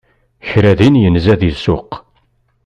Kra 0.47 0.71
din 0.79 0.95
yenza 1.01 1.33
di 1.39 1.51
ssuq. 1.55 1.91